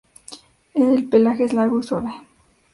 [0.73, 2.09] El pelaje es largo y suave.